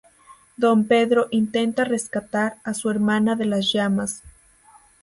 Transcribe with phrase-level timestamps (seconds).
[0.57, 4.23] Don Pedro intenta rescatar a su hermana de las llamas.